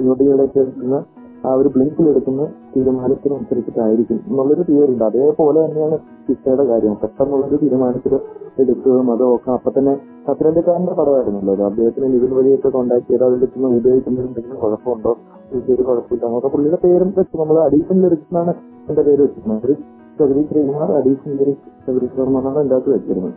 [0.57, 0.97] എടുക്കുന്ന
[1.45, 2.43] ആ ഒരു ബ്ലിങ്കിൽ എടുക്കുന്ന
[2.75, 5.03] തീരുമാനത്തിനനുസരിച്ചിട്ടായിരിക്കും എന്നുള്ളൊരു തിയറി ഉണ്ട്.
[5.03, 5.97] അതേപോലെ തന്നെയാണ്
[6.27, 6.93] ശിക്ഷയുടെ കാര്യം.
[7.01, 8.13] പെട്ടെന്നുള്ളൊരു തീരുമാനത്തിൽ
[8.59, 9.93] എടുക്കുകയും അതോ ഒക്കെ അപ്പൊ തന്നെ
[10.27, 11.53] പത്തനംതിട്ടക്കാരന്റെ പടമായിരുന്നല്ലോ.
[11.53, 15.11] അത് അദ്ദേഹത്തിന് നിവിൻ വഴിയൊക്കെ കോണ്ടാക്ട് ചെയ്ത് അതിന്റെ അടുത്ത് നിന്ന് ഉപയോഗിക്കുന്നുണ്ടെങ്കിലും കുഴപ്പമുണ്ടോ?
[15.53, 16.25] ഒരു കുഴപ്പമില്ല.
[16.25, 18.53] നമുക്ക് പുള്ളിയുടെ പേരും വെച്ച് നമ്മൾ അഡീഷണൽ ലിറിക്സ് എന്നാണ്
[18.89, 19.65] എന്റെ പേര് വെച്ചിരുന്നത്.
[19.65, 19.75] ഒരു
[20.19, 23.33] ജഗദീഷ് ശ്രീകുമാർ അഡീഷണൽ ലിറിക്സ് ജഗദീഷ് എന്നാണ് എന്റെ അകത്ത് വെച്ചിരുന്നത്.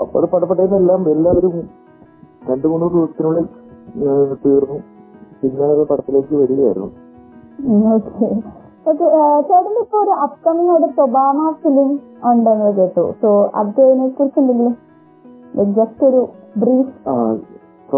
[0.00, 1.56] അപ്പോൾ പടപ്പെട്ടതിനെല്ലാം എല്ലാവരും
[2.50, 3.46] രണ്ടു മൂന്ന് ദിവസത്തിനുള്ളിൽ
[4.44, 4.95] തീർന്നു.
[5.50, 6.90] പിന്നെ അത് പടത്തിലേക്ക് വരികയായിരുന്നു.
[7.94, 8.28] ഓക്കെ
[9.48, 11.90] ചേട്ടന്റെ ഇപ്പൊ ഒരു അപ്കമിങ് ഒരു ഒബാമ ഫിലിം
[12.30, 13.04] ഉണ്ടെന്ന് കേട്ടു.
[13.22, 13.28] സോ
[13.60, 14.74] അതിനെ കുറിച്ച് എന്തെങ്കിലും
[15.78, 16.20] ജസ്റ്റ് ഒരു
[16.62, 16.92] ബ്രീഫ്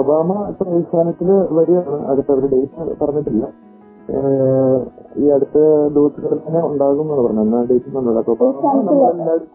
[0.00, 0.30] ഒബാമ
[0.78, 1.98] ഏഷ്യാനെറ്റിൽ വരികയാണ്.
[2.10, 3.44] അടുത്ത ഒരു ഡേറ്റ് പറഞ്ഞിട്ടില്ല.
[5.22, 5.56] ഈ അടുത്ത
[5.96, 9.48] ദിവസങ്ങളിൽ തന്നെ ഉണ്ടാകും എന്നാണ് പറഞ്ഞു എന്നാ ഡേറ്റ് നമ്മളെല്ലാവരും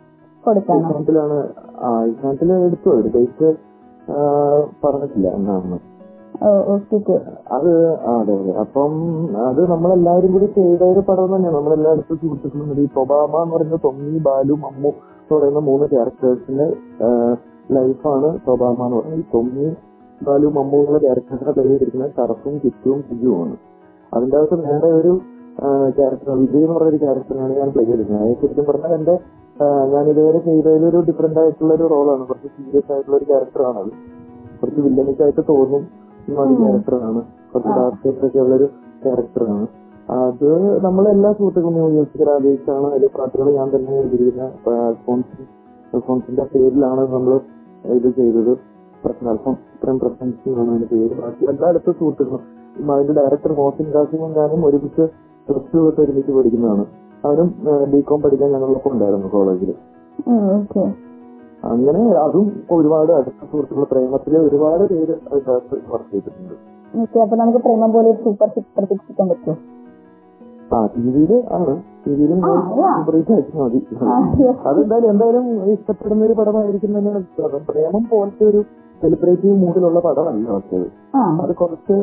[0.43, 1.39] കൊടുക്കാണോ
[1.85, 2.89] ആ ഏഷ്യാനെറ്റിൽ എടുത്തു.
[2.99, 3.49] ഒരു ഡേറ്റ്
[4.83, 5.77] പറഞ്ഞിട്ടില്ല എന്നാണ്.
[7.55, 7.69] അത്
[8.13, 8.53] അതെ അതെ.
[8.59, 8.93] അപ്പം
[9.47, 14.53] അത് നമ്മളെല്ലാവരും കൂടി ചെയ്ത ഒരു പടം തന്നെയാണ് നമ്മളെല്ലായിടത്തും സുഹൃത്തുക്കളും ഈ ഒബാമ എന്ന് പറയുന്ന തൊമ്മി ബാലു
[14.63, 16.67] മമ്മു എന്ന് പറയുന്ന മൂന്ന് ക്യാരക്ടേഴ്സിന്റെ
[17.71, 19.19] ലൈഫാണ് ഒബാമ എന്ന് പറയുന്നത്.
[19.19, 19.67] ഈ തൊമ്മി
[20.21, 23.55] ബാലു മമ്മു എന്നുള്ള ക്യാരക്ടേഴ്സിനെ പ്ലേ ചെയ്തിരിക്കുന്നത് ടറഫും കിറ്റുവും സിജുവുമാണ്
[24.13, 25.13] അതിന്റെ അകത്ത് വേറെ ഒരു
[25.97, 28.23] ക്യാരക്ടർ വിജയ് എന്ന് പറഞ്ഞൊരു ക്യാരക്ടറിനാണ് ഞാൻ പ്ലേ ചെയ്തിരിക്കുന്നത്.
[28.25, 29.15] അത് ശരിക്കും പറഞ്ഞാൽ എന്റെ
[29.93, 33.91] ഞാൻ ഇതുവരെ ചെയ്തതിൽ ഒരു ഡിഫറെന്റ് ആയിട്ടുള്ള ഒരു റോളാണ് കുറച്ച് സീരിയസ് ആയിട്ടുള്ള ഒരു ക്യാരക്ടറാണ് അത്.
[34.61, 35.83] കുറച്ച് വില്ലനിക്കായിട്ട് തോന്നും.
[36.43, 38.67] ഒരു ക്യാരക്ടറാണ് കുറച്ച് ഡാർക്ക് ഒക്കെ ഉള്ള ഒരു
[39.03, 39.65] ക്യാരക്ടറാണ്
[40.19, 40.49] അത്
[40.85, 42.87] നമ്മളെല്ലാ സുഹൃത്തുക്കളും മ്യൂസിക്കൽ ആഗ്രഹിച്ചാണ്.
[42.91, 44.45] അതിലെ പാട്ടുകൾ ഞാൻ തന്നെ എഴുതിയിരുന്ന
[44.87, 45.43] അൽഫോൺസ്
[45.95, 47.33] അൽഫോൺസിന്റെ പേരിലാണ് നമ്മൾ
[47.97, 48.53] ഇത് ചെയ്തത്.
[49.33, 51.13] അൽഫോൺ ഇത്രയും പ്രസൻസ് എന്നാണ് അതിന്റെ പേര്.
[51.21, 55.03] ബാക്കി എല്ലായിടത്തും സുഹൃത്തുക്കളും അതിന്റെ ഡയറക്ടർ മോഹസിൻ കാസിമും ഞാനും ഒരുമിച്ച്
[55.47, 56.83] പ്ലസ് ടു തൊട്ട് ഒരുമിച്ച് പഠിക്കുന്നതാണ്.
[57.27, 57.49] അവനും
[57.91, 59.71] ബികോം പഠിക്കാൻ ഞങ്ങളൊപ്പം ഉണ്ടായിരുന്നു കോളേജിൽ
[61.63, 66.55] അങ്ങനെ അതും ഒരുപാട് അടുത്ത സുഹൃത്തുക്കൾ പ്രേമത്തിലെ ഒരുപാട് പേര് അതിനകത്ത് വർക്ക് ചെയ്തിട്ടുണ്ട്.
[67.21, 69.55] അപ്പൊ നമുക്ക് പ്രേമം പോലെ സൂപ്പർ ഹിറ്റ് പ്രതീക്ഷിക്കാൻ പറ്റുമോ?
[70.75, 71.73] ആ ടിവിയിൽ ആണ്.
[72.07, 73.55] ടിവിയിലും ആ, yeah.
[73.55, 73.87] മതി.
[74.65, 77.23] അതെന്തായാലും എന്തായാലും ഇഷ്ടപ്പെടുന്ന ഒരു പടമായിരിക്കും തന്നെയാണ്
[77.67, 78.61] പ്രേമം പോലത്തെ ഒരു
[79.01, 80.77] സെലിബ്രേറ്റീവ് മൂഡിലുള്ള പടമല്ല പക്ഷേ.
[81.15, 81.55] അത്.
[81.55, 81.93] കുറച്ച്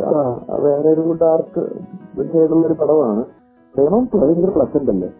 [0.60, 1.62] വേറെ ഒരു ഡാർക്ക്
[2.32, 3.24] ഷെയ്ഡുള്ള ഒരു പടമാണ്.
[3.74, 5.10] പ്രേമം ഭയങ്കര പ്ലസന്റ് അല്ലേ?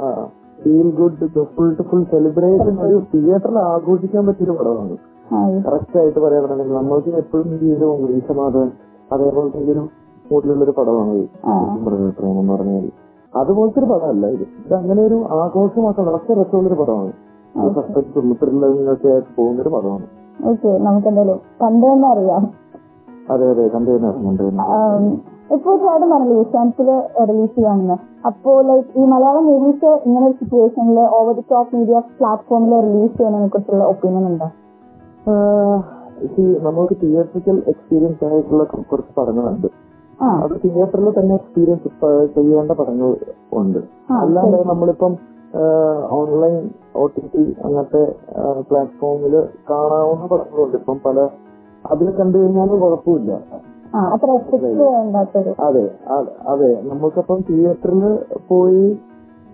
[0.00, 0.28] ആ
[0.62, 4.96] feel good full to full celebration ഒരു തിയേറ്ററിൽ ആഘോഷിക്കാൻ പറ്റിയൊരു പടമാണ്.
[5.64, 8.70] കറക്റ്റ് ആയിട്ട് പറയുകയാണെന്നുണ്ടെങ്കിൽ നമ്മൾക്ക് എപ്പോഴും ജീവിതവും വീശമാധവൻ
[9.12, 9.88] തന്നെ ഒരു
[10.32, 11.12] മൂഡിലുള്ള ഒരു പടമാണ്
[12.10, 12.90] പ്രേമം എന്ന് പറഞ്ഞാൽ.
[13.36, 14.40] അതുപോലത്തെ ഒരു പടമല്ല ഇത്.
[14.40, 17.12] ഇത് അങ്ങനെ ഒരു ആഘോഷമാക്കാൻ വളരെ രസമുള്ള ഒരു പടമാണ്
[17.74, 18.28] സസ്പെൻസും
[19.12, 20.06] ആയിട്ട് പോകുന്ന ഒരു പടമാണ്.
[20.48, 22.42] ഓക്കെ നമുക്ക് എന്തായാലും കണ്ടു തന്നെ അറിയാം.
[23.30, 24.08] അതെ അതെ കണ്ടുതന്നെ
[24.60, 26.88] ആം, ഇപ്പൊ ചേട്ടൻ പറഞ്ഞില്ലേ ഏഷ്യാനത്തിൽ
[27.28, 27.96] റിലീസ് ചെയ്യാണെന്ന്
[28.28, 33.48] അപ്പോ ലൈക്ക് ഈ മലയാളം മൂവീസ് ഇങ്ങനെ ഒരു സിറ്റുവേഷനിൽ ഓവർ ദി ടോപ്പ് മീഡിയ പ്ലാറ്റ്ഫോമിൽ റിലീസ് ചെയ്യുന്നതിനെ
[33.48, 34.48] കുറിച്ചുള്ള ഒപ്പീനിയൻ ഉണ്ടോ?
[36.66, 39.68] നമുക്ക് തിയേറ്ററിക്കൽ എക്സ്പീരിയൻസ് ആയിട്ടുള്ള കുറച്ച് പടങ്ങളുണ്ട്
[40.44, 41.88] അത് തിയേറ്ററിൽ തന്നെ എക്സ്പീരിയൻസ്
[42.36, 43.10] ചെയ്യേണ്ട പടങ്ങൾ
[43.52, 43.80] ഉണ്ട്.
[44.22, 45.12] അല്ലാതെ നമ്മളിപ്പം
[46.16, 46.56] ഓൺലൈൻ
[46.96, 48.02] ഒ ടി ടി അങ്ങനത്തെ
[48.70, 49.34] പ്ലാറ്റ്ഫോമിൽ
[49.70, 51.18] കാണാവുന്ന പടങ്ങളുണ്ട് ഇപ്പം പല
[51.84, 53.32] അതിൽ കണ്ടു കഴിഞ്ഞാലും കുഴപ്പമില്ല.
[55.66, 55.84] അതെ.
[56.50, 58.02] അതെ നമുക്കപ്പം തിയേറ്ററിൽ
[58.48, 58.84] പോയി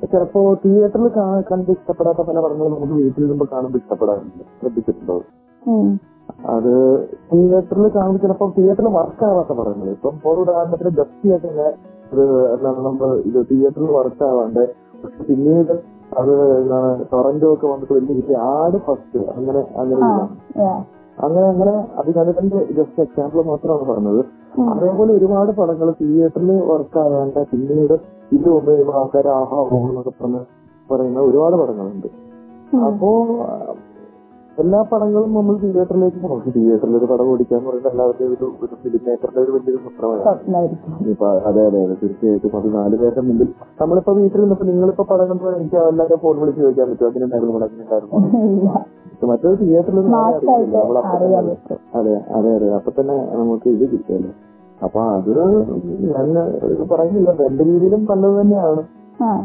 [0.03, 1.07] ചിലപ്പോ തിയേറ്ററിൽ
[1.51, 4.43] കണ്ട് ഇഷ്ടപ്പെടാത്ത പല പടങ്ങളും നമുക്ക് വീട്ടിൽ നിന്ന് കാണുമ്പോൾ ഇഷ്ടപ്പെടാറുണ്ട്.
[4.59, 5.17] ശ്രദ്ധിച്ചിട്ടുണ്ടോ?
[6.53, 6.73] അത്
[7.31, 11.73] തിയേറ്ററിൽ കാണുമ്പോൾ ചിലപ്പോൾ തിയേറ്ററിൽ വർക്കാവാത്ത പടങ്ങൾ ഇപ്പം ഒരു ഉദാഹരണത്തിന് ഗപ്പിയൊക്കെ ഞാൻ
[12.13, 12.25] ഒരു
[12.55, 14.63] എന്താണ് നമ്മൾ ഇത് തിയേറ്ററിൽ വർക്കാവാണ്ട്
[15.03, 15.75] പക്ഷെ പിന്നീട്
[16.19, 18.13] അത് എന്താണ് ടൊറന്റോ ഒക്കെ വന്നിട്ട് വലിയ
[18.51, 20.01] ആട് ഫസ്റ്റ് അങ്ങനെ അങ്ങനെ.
[21.19, 24.21] അങ്ങനെ അങ്ങനെ അത് ഞാനിതിന്റെ ജസ്റ്റ് എക്സാമ്പിൾ മാത്രമാണ് പറഞ്ഞത്.
[24.71, 27.95] അതേപോലെ ഒരുപാട് പടങ്ങൾ തിയേറ്ററിൽ വർക്ക് വർക്കാകാണ്ട് പിന്നീട്
[28.33, 30.41] ഇത് ഉപയോഗിക്കുമ്പോൾ ആൾക്കാർ ആഹാ ഓഹോ എന്നൊക്കെ പറഞ്ഞ്
[30.91, 32.09] പറയുന്ന ഒരുപാട് പടങ്ങളുണ്ട്.
[32.87, 33.11] അപ്പോ
[34.59, 39.41] എല്ലാ പടങ്ങളും നമ്മൾ തിയേറ്ററിലേക്ക് പോകും തിയേറ്ററിൽ ഒരു പടം ഓടിക്കാന്ന് പറയുന്നത് എല്ലാവരുടെയും ഒരു ഒരു ഫിലിം മേക്കറിന്റെ
[39.45, 40.73] ഒരു വലിയൊരു സ്വപ്നമാണ്
[41.13, 42.53] ഇപ്പൊ അതെ അതെ അതെ തീർച്ചയായിട്ടും.
[42.59, 43.49] അത് നാല് പേരുടെ മുമ്പിൽ
[43.81, 48.19] നമ്മളിപ്പോ വീട്ടിൽ നിന്നപ്പോ നിങ്ങളിപ്പോ പടം കണ്ടു എനിക്ക് എല്ലാവരും ഫോൺ വിളിച്ച് ചോദിക്കാൻ പറ്റും അതിനുണ്ടായിരുന്നു പടം അതിനുണ്ടായിരുന്നു
[49.31, 49.99] മറ്റൊരു തിയേറ്ററിൽ
[51.95, 52.69] അതെ അതെ അതെ.
[52.79, 54.33] അപ്പൊ തന്നെ നമുക്ക് ഇത് കിട്ടുമല്ലോ
[54.81, 55.31] അപ്പൊ അത്
[56.09, 56.29] ഞാൻ
[56.91, 57.31] പറയുന്നില്ല.
[57.47, 58.83] എന്റെ രീതിയിലും നല്ലത് തന്നെയാണ്.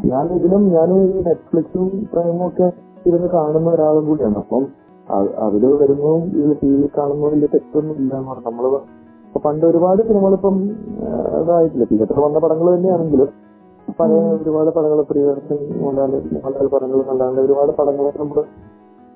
[0.09, 0.89] ഞാൻ ഇതിലും ഞാൻ
[1.27, 2.67] നെറ്റ്ഫ്ലിക്സും പ്രൈമും ഒക്കെ
[3.05, 4.37] ഇരുന്ന് കാണുന്ന ഒരാളും കൂടിയാണ്.
[4.41, 4.63] അപ്പം
[5.45, 8.47] അതിൽ വരുന്നു ഇത് ടി വി കാണുന്നു വലിയ തെറ്റൊന്നും ഇല്ല എന്ന് പറഞ്ഞു.
[8.49, 8.65] നമ്മൾ
[9.45, 10.55] പണ്ട് ഒരുപാട് സിനിമകൾ ഇപ്പം
[11.41, 13.29] ഇതായിട്ടില്ല തിയേറ്ററിൽ വന്ന പടങ്ങൾ തന്നെയാണെങ്കിലും
[13.99, 18.39] പഴയ ഒരുപാട് പടങ്ങൾ പ്രിയദർശൻ മോഹൻലാൽ മോഹൻലാൽ പടങ്ങൾ അല്ലാണ്ട് ഒരുപാട് പടങ്ങൾ നമ്മൾ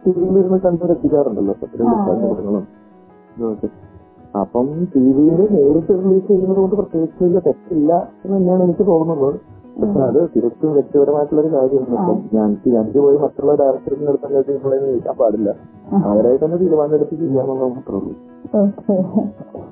[0.03, 1.67] ടി വിയിൽ ഇരുന്ന് കണ്ടു രസിക്കാറുണ്ടല്ലോ ഇപ്പൊ
[2.07, 2.63] പടങ്ങളും.
[4.41, 7.91] അപ്പം ടി വിയിൽ നേരിട്ട് റിലീസ് ചെയ്യുന്നത് കൊണ്ട് പ്രത്യേകിച്ച് വലിയ തെറ്റില്ല
[8.23, 9.35] എന്ന് തന്നെയാണ് എനിക്ക് തോന്നുന്നത്.
[9.79, 12.49] പക്ഷെ അത് തികച്ചും വ്യക്തിപരമായിട്ടുള്ള ഒരു കാര്യമാണ് ഞാൻ
[12.81, 14.43] എനിക്ക് പോയി മറ്റുള്ള ഡയറക്ടറിന്റെ അടുത്ത് അങ്ങനെ
[14.87, 15.49] ചോദിക്കാൻ പാടില്ല.
[16.09, 18.13] അവരായി തന്നെ തീരുമാനമെടുത്ത് ചെയ്യാമെന്നു മാത്രമേ ഉള്ളൂ.
[18.61, 18.95] ഓക്കെ.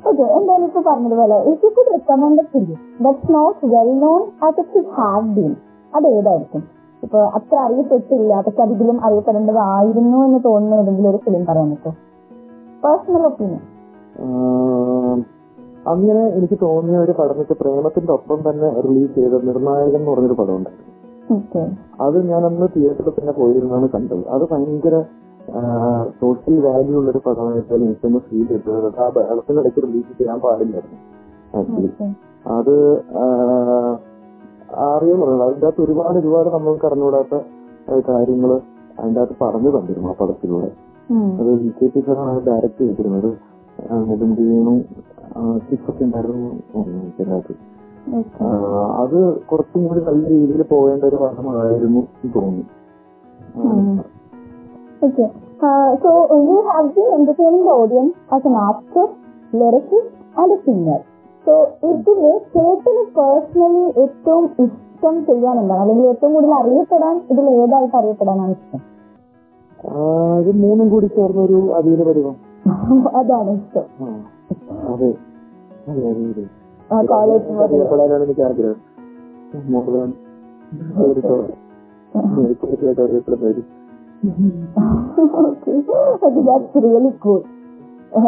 [0.09, 4.73] ഓക്കെ എന്തായാലും ഇപ്പൊ പറഞ്ഞതുപോലെ if you could recommend film that's not well known as it
[4.75, 5.51] should have been
[5.93, 6.63] അത് ഏതായിരിക്കും?
[7.03, 8.33] ഇപ്പൊ അത്ര അറിയപ്പെട്ടില്ല.
[8.45, 11.93] പക്ഷെ അതിലും അറിയപ്പെടേണ്ടതായിരുന്നു എന്ന് തോന്നുന്ന ഏതെങ്കിലും ഒരു ഫിലിം പറയാൻ പറ്റുമോ?
[12.83, 13.63] പേഴ്സണൽ ഒപ്പീനിയൻ
[15.89, 20.89] അങ്ങനെ എനിക്ക് തോന്നിയ ഒരു പടം പ്രേമത്തിന്റെ ഒപ്പം തന്നെ റിലീസ് ചെയ്ത നിർണായകൻ എന്ന് പറഞ്ഞൊരു പടം ഉണ്ടായിരുന്നു
[22.05, 24.23] അത് ഞാൻ അന്ന് തിയേറ്ററിൽ തന്നെ പോയിരുന്നാണ് കണ്ടത്.
[24.35, 24.95] അത് ഭയങ്കര
[26.21, 28.89] സോഷ്യൽ വാല്യൂ ഉള്ള ഒരു പടമായിട്ട് എനിക്കൊന്ന് ഫീൽ ചെയ്തത്.
[29.03, 30.99] ആ ബഹളത്തിനിടയ്ക്ക് റിലീസ് ചെയ്യാൻ പാടില്ലായിരുന്നു
[31.59, 31.89] ആക്ച്വലി
[32.57, 32.75] അത്
[34.89, 37.35] അറിയാൻ പറയുന്നത് അതിന്റെ അകത്ത് ഒരുപാട് ഒരുപാട് നമ്മൾക്ക് അറിഞ്ഞുകൂടാത്ത
[38.09, 38.51] കാര്യങ്ങൾ
[38.99, 40.69] അതിന്റെ അകത്ത് പറഞ്ഞു തന്നിരുന്നു ആ പടത്തിലൂടെ.
[41.41, 43.31] അത് വി കെ പി സാറാണ് ഡയറക്റ്റ് ചെയ്തിരുന്നത്.
[44.39, 44.73] വേണു
[45.65, 46.49] സിക്സൊക്കെ ഉണ്ടായിരുന്നു
[48.45, 48.61] ആഹ്
[49.01, 49.17] അത്
[49.49, 52.63] കുറച്ചും കൂടി നല്ല രീതിയിൽ പോകേണ്ട ഒരു പാഠമായിരുന്നു എന്ന് തോന്നി
[55.01, 55.27] Okay.
[55.59, 59.05] Uh, so you have been entertaining the audience as an actor,
[59.53, 60.99] lyricist, and a singer.
[61.45, 61.53] So
[61.89, 62.19] ഇതിൽ
[62.53, 65.81] ചേട്ടന് പേഴ്സണലി ഏറ്റവും ഇഷ്ടം ചെയ്യാൻ എന്താണ്?
[65.81, 68.81] അല്ലെങ്കിൽ ഏറ്റവും കൂടുതൽ അറിയപ്പെടാൻ ഇതിൽ ഏതായിട്ട് അറിയപ്പെടാനാണ് ഇഷ്ടം?
[70.61, 71.41] മൂന്നും കൂടി ചേർന്ന
[71.79, 72.35] അധീന പരിവം
[73.21, 73.87] അതാണ് ഇഷ്ടം.
[74.87, 75.09] അതെ.
[77.63, 78.79] അറിയപ്പെടാനാണ് എനിക്ക് ആഗ്രഹം.
[79.69, 80.11] മോഹൻലാൽ
[80.97, 81.53] തീർച്ചയായിട്ടും
[83.03, 83.63] അറിയപ്പെടുന്ന ഒരു
[86.41, 87.41] ദാറ്റ്സ് റിയലി കൂൾ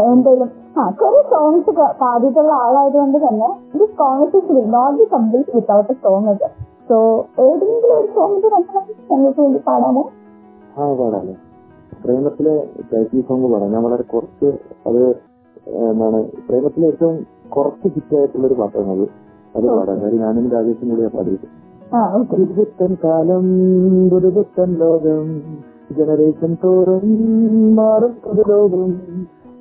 [0.05, 5.95] എന്തായാലും ആ കുറെ സോങ്സ് പാടിയിട്ടുള്ള ആളായതുകൊണ്ട് തന്നെ this conversation will not be complete without a
[6.03, 6.47] song ഒക്കെ
[6.89, 6.97] സോ
[7.43, 10.03] ഏതെങ്കിലും ഒരു സോങ് രണ്ടെണ്ണം ഞങ്ങൾക്ക് വേണ്ടി പാടാമോ?
[10.75, 11.35] ആ പാടാല്ലേ
[12.03, 12.53] പ്രേമത്തിലെ
[12.91, 13.71] ടൈറ്റിൽ സോങ് പാടാം.
[13.73, 14.47] ഞാൻ വളരെ കുറച്ച്
[14.87, 15.01] അത്
[15.93, 19.07] എന്താണ് പ്രേമത്തിലെ ഏറ്റവും കുറച്ച് ഹിറ്റ് ആയിട്ടുള്ള ഒരു പാട്ടാണ് അത്
[19.55, 21.63] അത് പാടാൻ കാര്യം ഞാനും രാജേഷും കൂടിയാ പാടിയത്.
[21.95, 22.35] ആ ഓക്കെ.
[22.35, 23.45] പുതുപുത്തൻ കാലം
[24.09, 25.41] പുതുപുത്തൻ ലോകം
[25.97, 27.05] ജനറേഷൻ തോറും
[27.75, 28.93] മാറും പുതുലോകം.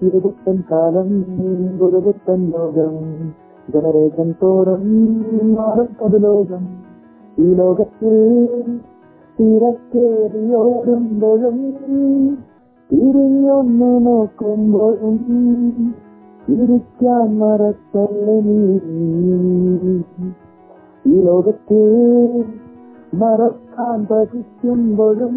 [0.02, 1.24] പുതുപുത്തൻ കാലം
[1.78, 2.94] പുതുപുത്തൻ ലോകം
[3.74, 4.84] ജനറേഷൻ തോറും
[5.54, 6.68] മാറും പുതുലോകം.
[7.38, 8.16] ഈ ലോകത്തിൽ
[9.38, 11.58] തിരക്കേറിയോടുമ്പോഴും
[12.90, 15.18] തിരിഞ്ഞൊന്ന് നോക്കുമ്പോഴും
[16.46, 18.58] ചിരിക്കാൻ മറക്കല്ലേ നീ?
[21.04, 21.82] ഈ ലോകത്തെ
[23.20, 25.36] മറക്കാൻ പഠിക്കുമ്പോഴും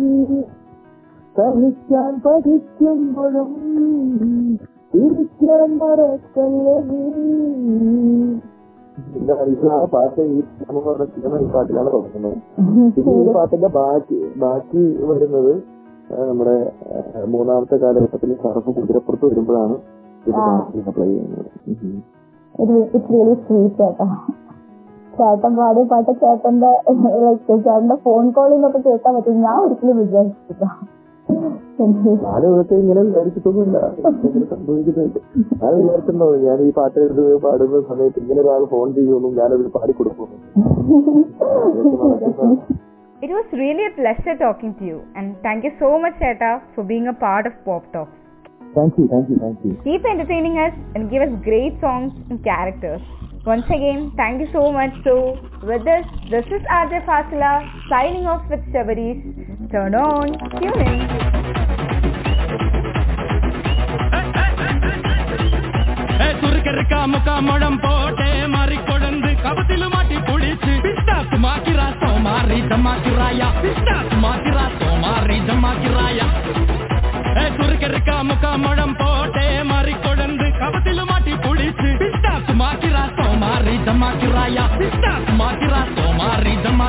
[1.36, 3.52] സഹിക്കാൻ പഠിക്കുമ്പോഴും
[5.00, 6.76] ഇരിക്കാൻ മറക്കല്ലേ
[9.70, 12.38] ആ പാട്ട് ഈ നമ്മൾ പറഞ്ഞ സിനിമ ഈ പാട്ടിലാണ് തുടങ്ങുന്നത്.
[12.96, 15.52] പിന്നെ ഈ പാട്ടിന്റെ ബാക്കി ബാക്കി വരുന്നത്
[16.22, 16.56] നമ്മുടെ
[17.26, 19.76] മൂന്നാമത്തെ കാലഘട്ടത്തിൽ സർഫ് കുതിരപ്പുറത്ത് വരുമ്പോഴാണ്
[20.26, 20.44] പ്ലേ
[21.10, 21.50] ചെയ്യുന്നത്.
[21.86, 21.96] ഉം.
[22.56, 24.06] ഇറ്റ്സ് റിയലി സ്വീറ്റ് ചേട്ടാ
[25.14, 26.70] ചേട്ടൻ പാടിയ പാട്ട് ചേട്ടന്റെ
[27.24, 29.42] ലൈക്ക് ചേട്ടന്റെ ഫോൺ കോളിൽ നിന്നൊക്കെ കേൾക്കാൻ പറ്റും.
[29.46, 30.66] ഞാൻ ഒരിക്കലും വിചാരിച്ചില്ല
[32.24, 33.78] ഞാൻ ഇതൊക്കെ ഇങ്ങനെ വിചാരിച്ചിട്ടൊന്നുമില്ല.
[34.52, 35.20] സംഭവിക്കുന്നുണ്ട്.
[35.62, 40.30] ഞാൻ വിചാരിച്ചിട്ടുണ്ടോ ഞാൻ ഈ പാട്ട് എടുത്ത് പാടുന്ന സമയത്ത് ഇങ്ങനെ ഒരാൾ ഫോൺ ചെയ്യുമെന്നും ഞാനത് പാടിക്കൊടുക്കും
[43.22, 46.86] It was really a pleasure talking to you, and thank you so much, Cheta, for
[46.86, 48.25] being a part of Pop Talks.
[48.76, 49.80] Thank you, thank you, thank you.
[49.84, 53.02] Keep entertaining us and give us great songs and characters.
[53.46, 54.92] Once again, thank you so much.
[55.04, 57.54] So, with this, this is Ajay Fasila
[57.88, 59.22] signing off with Shabaris.
[59.72, 60.28] Turn on,
[60.60, 61.26] tune in.
[66.76, 74.66] இருக்கா முக்கா மடம் போட்டே மாறி கொடந்து கபத்திலும் மாட்டி புடிச்சு பிஸ்டாக்கு மாக்கிறா சோமாரி தமாக்கிறாயா பிஸ்டாக்கு மாக்கிறா
[74.80, 76.28] சோமாரி தமாக்கிறாயா
[77.56, 85.14] சுருக்க இருக்கா முக்கா முழம் போட்டே மாறி கொழந்து கபத்தில் மாட்டி புடிச்சு பிஸ்டா சுமாக்கிறா சோமாரி தமாக்கிறாயா பிஸ்டா
[85.28, 86.85] சுமாக்கிறா சோமாரி தமா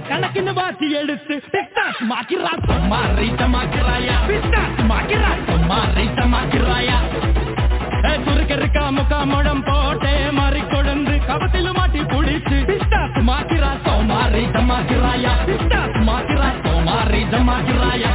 [0.00, 4.14] என் கணக்கின் வாசி எடுத்து பிஸ்தாஸ் மாக்கிறா சும்மா ரீட்ட மாக்கிறாயா?
[4.28, 6.98] பிஸ்தாஸ் மாக்கிறா சும்மா ரீட்ட மாக்கிறாயா?
[8.24, 15.98] சுருக்க இருக்கா முக்கா முழம் போட்டே மாறி கொழுந்து கபத்தில் மாட்டி புடிச்சு பிஸ்தாஸ் மாக்கிறா சோமாரி தமாக்கிறாயா பிஸ்தாஸ்
[16.08, 18.12] மாக்கிறா சோமாரி தமாக்கிறாயா